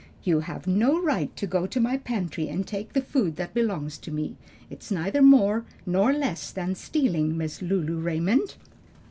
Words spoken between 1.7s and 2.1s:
my